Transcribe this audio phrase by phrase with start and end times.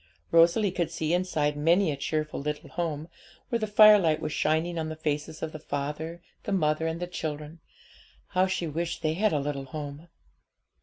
[0.31, 3.07] Rosalie could see inside many a cheerful little home,
[3.49, 7.05] where the firelight was shining on the faces of the father, the mother, and the
[7.05, 7.59] children.
[8.29, 10.07] How she wished they had a little home!